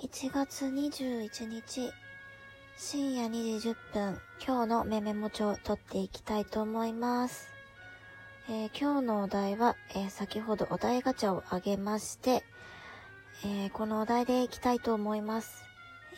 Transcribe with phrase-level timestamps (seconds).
[0.00, 1.92] 1月21日、
[2.76, 7.48] 深夜2時10分、今日のメメモ帳を取っていきたいと思います。
[8.48, 12.44] えー今日のお題は、えー先ほどお題ガチャをあげまして、
[13.44, 15.64] えーこのお題でいきたいと思います。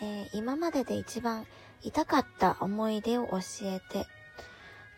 [0.02, 1.46] え今までで一番
[1.82, 4.06] 痛かった思い出を教えて、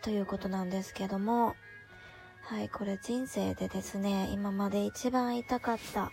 [0.01, 1.55] ということなんですけども、
[2.41, 6.11] はい、これ人生でですね、今まで一番痛かった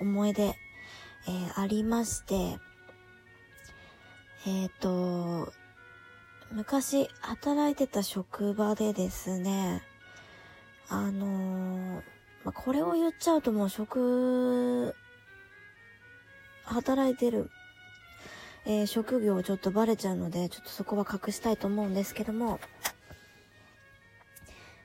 [0.00, 0.54] 思い出、
[1.26, 2.58] えーありまして、
[4.46, 5.52] えっ、と、
[6.50, 9.82] 昔働いてた職場でですね、
[10.88, 12.02] あのー
[12.44, 14.94] まあ、これを言っちゃうともう職、
[16.64, 17.50] 働いてる、
[18.66, 22.58] えー職業ちょっとバレちゃうので、ちょっとそこは隠したいと思うんですけども、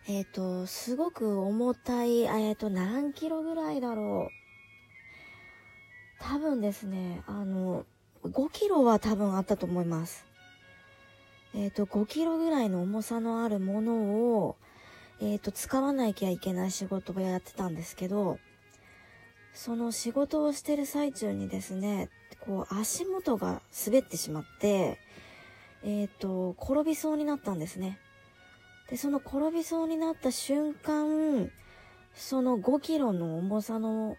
[0.08, 4.47] えっ、と、すごく重たい、えっ、と、何キロぐらいだろう。
[6.20, 7.86] 多分ですね、あの、
[8.24, 10.26] 5キロは多分あったと思います。
[11.56, 13.94] えっ、と、5キロぐらいの重さのあるもの
[14.40, 14.58] を、
[15.22, 18.40] えっ、と、使わなきゃいけない仕事をやってたんですけど、
[19.54, 22.10] その仕事をしてる最中にですね、
[22.42, 25.00] こう、足元が滑ってしまって、
[25.84, 28.00] えっ、と、転びそうになったんですね。
[28.90, 31.52] で、その転びそうになった瞬間、
[32.14, 34.18] その5キロの重さの、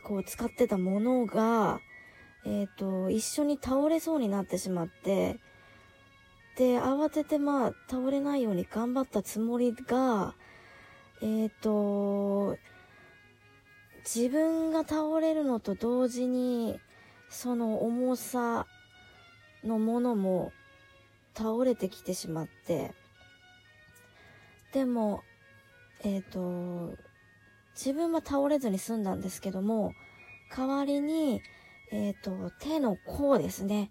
[0.00, 1.80] こう使ってたものが、
[2.44, 5.38] えっ、と、一緒に倒れそうになってしまって、
[6.56, 10.34] で、慌ててまあ、倒れないように頑張ったつもりが、
[11.22, 12.56] えっ、と、
[14.04, 16.78] 自分が倒れるのと同時に、
[17.28, 18.66] その重さ
[19.64, 20.52] のものも
[21.34, 22.94] 倒れてきてしまって、
[24.72, 25.24] でも、
[26.04, 26.94] えっ、と、
[27.76, 29.92] 自分は倒れずに済んだんですけども、
[30.54, 31.42] 代わりに、
[31.92, 33.90] えっ、と、手の甲ですね。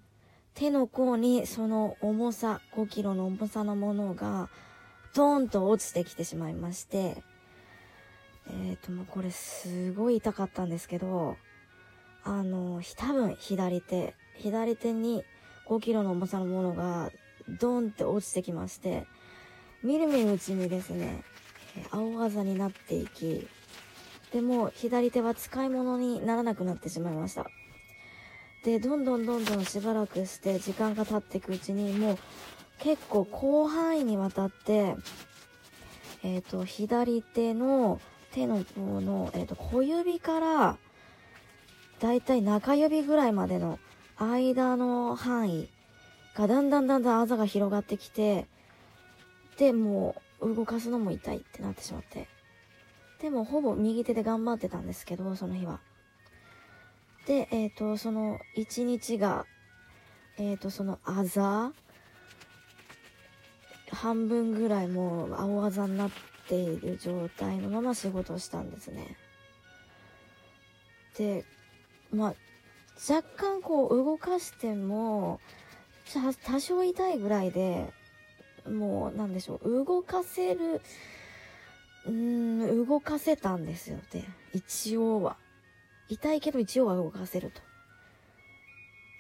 [0.56, 4.50] 手の甲にその重さ、5キロの重さのものが、
[5.14, 7.24] ドーンと落ちてきてしまいまして、
[8.48, 11.38] えっ、と、もうこれすごい痛かったんですけど、
[12.24, 15.24] あの、多分左手、左手に
[15.68, 17.12] 5キロの重さのものが、
[17.48, 19.06] ドーンって落ちてきまして、
[19.84, 21.24] みるみるうちにですね、
[21.92, 23.48] 青あざになっていき、
[24.36, 27.48] でも左手は使い物にならなくなってしまいました。
[28.66, 32.18] で、どんどんどんどんしばらくして時間が経っていくうちにもう
[32.78, 34.98] 結構広範囲にわたって、
[36.22, 38.02] えっ、と、左手の
[38.34, 40.78] 手の甲の、えっ、と、小指から、
[42.02, 43.80] だいたい中指ぐらいまでの
[44.18, 45.70] 間の範囲
[46.36, 48.48] がだんだんだんだんあざが広がってきて、
[49.58, 52.35] で、もう動かすのも痛いってなってしまって。
[53.22, 55.80] でもほぼ右手で頑張ってたんですけど、その日は。
[57.28, 59.46] で、えっ、と、その一日が、
[60.38, 61.72] えっ、と、そのあざ、
[63.92, 66.12] 半分ぐらいもう青あざになっ
[66.48, 69.18] ている状態のまま仕事をしたんですね。
[71.18, 71.46] で、
[72.12, 72.34] まあ、
[73.12, 75.40] 若干こう動かしても、
[76.44, 77.92] 多少痛いぐらいで、
[78.70, 80.82] もうなんでしょう、動かせる、
[82.06, 83.98] うーん、動かせたんですよ。
[84.12, 84.24] で、
[84.54, 85.38] 一応は。
[86.08, 87.62] 痛いけど一応は動かせると。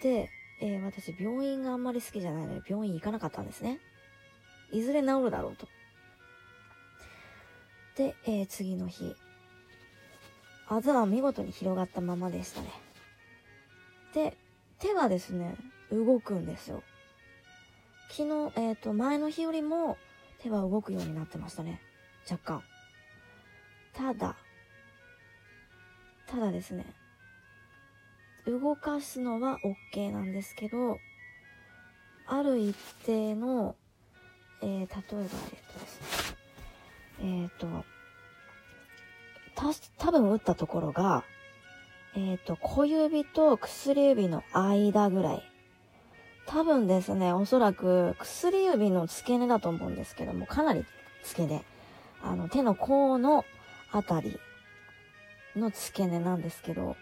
[0.03, 0.29] で、
[0.62, 3.79] えー私病院があんまり好きじゃないので病院行かなかったんですね。
[4.72, 5.68] いずれ治るだろうと。
[7.97, 9.16] で、えー次の日。
[10.68, 12.69] あざは見事に広がったままでしたね。
[14.13, 14.35] で、
[14.79, 15.56] 手はですね、
[15.91, 16.81] 動くんですよ。
[18.09, 19.97] 昨日、えっ、と、前の日よりも
[20.40, 21.81] 手は動くようになってましたね。
[22.29, 22.75] 若干。
[23.97, 24.35] ただ、
[26.28, 26.85] ただですね、
[28.45, 29.57] 動かすのは
[29.94, 31.00] OK なんですけど、
[32.28, 32.75] ある一
[33.06, 33.75] 定の、
[34.61, 35.23] えー、例えば、えっ、
[35.73, 36.35] とです
[37.22, 37.67] ね、えっ、と、
[39.56, 39.63] た、
[39.97, 41.23] 多分打ったところが、
[42.16, 45.44] えっ、と、小指と薬指の間ぐらい。
[46.47, 50.86] 多分ですね、おそらく薬指の付け根だと思うんですけども、かなり
[51.24, 51.63] 付け根。
[52.24, 53.45] あの、手の甲の
[53.95, 54.39] あたり
[55.56, 56.95] の付け根なんですけど、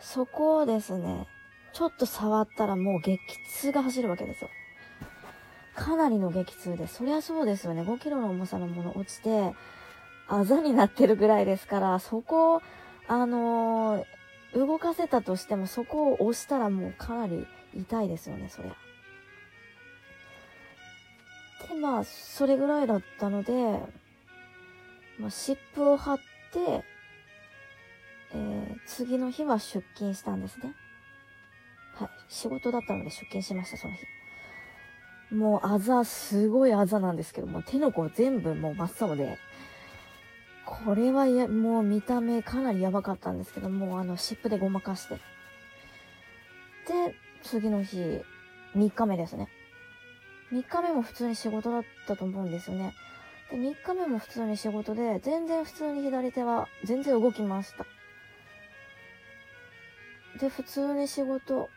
[0.00, 1.26] そこをですね、
[1.72, 3.18] ちょっと触ったらもう激
[3.60, 4.50] 痛が走るわけですよ。
[5.74, 7.82] かなりの激痛で、そりゃそうですよね。
[7.82, 9.54] 5キロの重さのもの落ちて、
[10.28, 12.62] あざになってるぐらいですから、そこを、
[13.06, 14.18] あのー
[14.54, 18.76] 動かせたとしてもそこを押したらもうかなり痛いですよね、そりゃ。
[21.68, 23.52] で、まあ、それぐらいだったので、
[25.18, 26.18] まあ、湿布を貼っ
[26.52, 26.84] て、
[28.32, 30.74] えー次の日は出勤したんですね。
[31.94, 35.34] はい仕事だったので出勤しました、その日。
[35.34, 39.38] もうあざ、すごいあざなんですけども、手の甲全部もう真っ青で、
[40.64, 45.16] これはや、もう見た目かなりやばかったんですけども、あの、湿布でごまかして。
[45.16, 48.22] で、次の日、
[48.74, 49.48] 3日目ですね。
[50.52, 52.94] 3日目も普通に仕事だったと思うんですよね。
[53.50, 57.86] で、3日目も普通に仕事で、全然普通に左手は全然動きました。
[60.38, 61.68] で、普通に仕事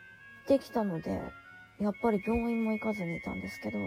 [0.48, 1.22] できたので、
[1.80, 3.80] やっぱり病院も行かずにいたんですけど、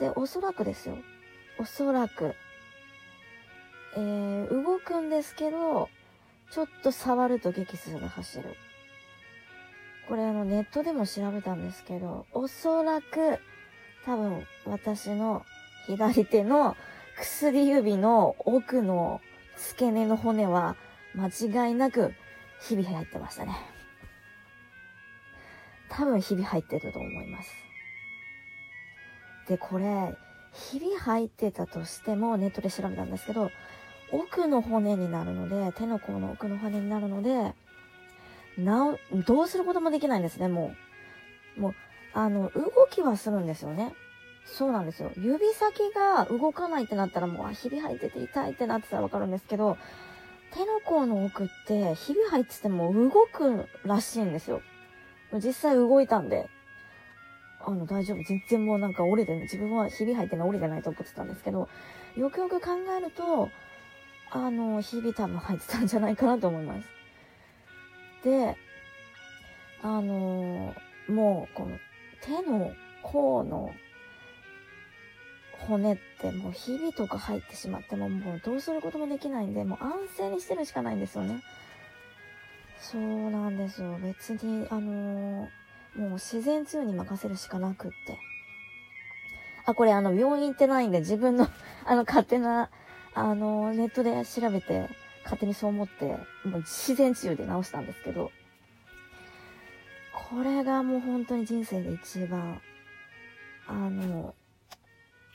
[0.00, 0.96] で、おそらくですよ。
[1.58, 2.34] おそらく、
[3.96, 5.88] えー、動くんですけど、
[6.50, 8.56] ちょっと触ると激痛が走る。
[10.08, 13.38] これあのネットでも調べたんですけど、おそらく
[14.06, 15.44] 多分私の
[15.88, 16.76] 左手の
[17.16, 19.22] 薬指の奥の
[19.56, 20.76] 付け根の骨は
[21.14, 22.12] 間違いなく
[22.60, 23.56] 日々入ってましたね。
[25.88, 27.50] 多分日々入ってると思います。
[29.48, 30.14] で、これ、
[30.52, 33.50] 日々入ってたとしてもネットで調べたんですけど、
[34.12, 37.54] 奥の骨になるので、手の甲の奥の骨になるので、
[38.58, 40.74] なお、どうすることもできないんですね、も
[41.56, 41.60] う。
[41.60, 41.74] もう、
[42.12, 43.94] あの、動きはするんですよね。
[44.54, 45.12] そうなんですよ。
[45.16, 49.76] 指先が動かないってなったらもう、あ、ひび入ってて痛いってなってたらわかるんですけど、
[50.52, 54.62] 手の甲の奥って、ひび入ってても動くらしいんですよ。
[55.34, 56.48] 実際動いたんで、
[57.60, 58.22] あの、大丈夫。
[58.22, 59.42] 全然もうなんか折れてる。
[59.42, 61.68] 自分はひび入ってるの折れてないと思ってたんですけど、
[62.16, 63.50] よくよく考えると、
[64.30, 66.88] あの、ひび多分入ってたんじゃないかなと思います。
[68.24, 68.56] で、
[69.82, 70.74] あの、
[71.08, 71.78] もう、この
[72.22, 72.72] 手の
[73.02, 73.72] 甲の
[75.66, 81.42] 骨ってもうひびとか入ってしまってももうどうすることもできないんで、もう安静にしてるしかないんですよね。
[82.80, 83.98] そうなんですよ。
[84.02, 87.96] 別に、あのー、もう自然痛に任せるしかなくって。
[89.66, 91.48] あ、これあの、病院行ってないんで自分の
[91.84, 92.70] あの、勝手な、
[93.14, 94.88] あのー、ネットで調べて、
[95.24, 98.30] 勝手にそう思って、もう自然治癒で治したんですけど、
[100.12, 102.60] これがもう本当に人生で一番、
[103.66, 104.34] あの、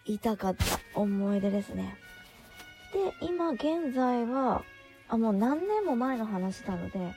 [0.06, 0.66] 痛かった
[1.00, 1.96] 思い出ですね。
[2.94, 4.64] で、今現在は、
[5.08, 7.14] あ、もう何年も前の話なので、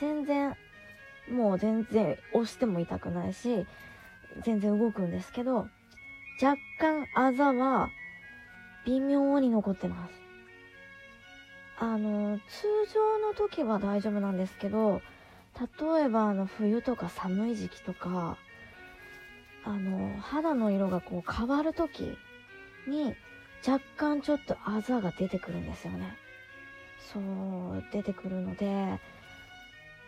[0.00, 0.56] 全然、
[1.30, 3.66] もう全然押しても痛くないし、
[4.42, 5.68] 全然動くんですけど、
[6.42, 7.90] 若干あざは
[8.84, 10.12] 微妙に残ってます。
[11.78, 15.00] あの、通常の時は大丈夫なんですけど、
[15.58, 18.36] 例えばあの冬とか寒い時期とか、
[19.64, 22.16] あの、肌の色がこう変わる時
[22.86, 23.14] に
[23.66, 26.16] 若干ちょっとあざが出てくるんですよね。
[27.12, 29.00] そう、出てくるので、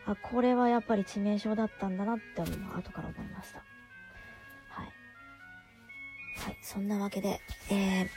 [0.07, 3.59] あ、これはやっぱり致命傷だったんだなって後から思いました。
[4.69, 4.87] はい。
[6.39, 8.09] はい、そんなわけで、えー、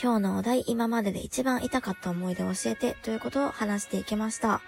[0.00, 4.60] 今日のお題、今までで一番痛かった思い出を教えてということを話していきました。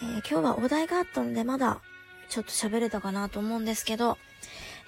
[0.00, 1.80] えー、今日はお題があったのでまだ
[2.28, 4.16] ちょっと喋れたかなと思うんですけど、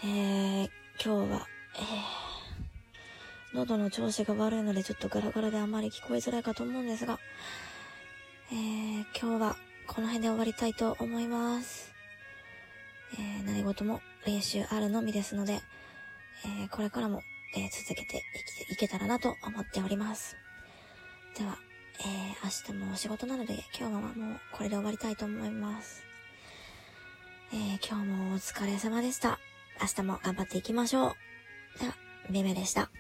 [0.04, 0.70] えー、
[1.02, 7.18] 今日は、えー、喉の調子が悪いのでちょっとガラガラであまり聞こえづらいかと思うんですが、
[8.52, 9.56] えー、今日は
[9.86, 11.92] この辺で終わりたいと思います。
[13.14, 15.60] えー、何事も練習あるのみですので、
[16.64, 17.22] え、これからも
[17.54, 18.22] え、続けて
[18.70, 20.36] いいけたらなと思っております。
[21.38, 21.56] では、
[22.00, 24.12] えー、明日もお仕事なので、今日はもう
[24.52, 26.04] これで終わりたいと思います。
[27.52, 29.38] えー、今日もお疲れ様でした。
[29.80, 31.78] 明日も頑張っていきましょう。
[31.80, 31.94] では、
[32.30, 32.90] めめでした。